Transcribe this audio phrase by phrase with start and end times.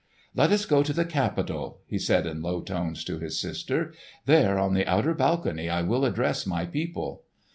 [0.33, 3.93] "Let us go to the Capitol," he said in low tones to his sister.
[4.25, 7.23] "There on the outer balcony I will address my people."